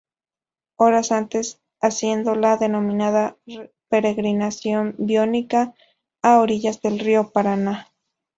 [0.77, 3.37] Horas antes haciendo la denominada
[3.87, 5.75] "peregrinación biónica",
[6.23, 7.93] a orillas del Río Paraná.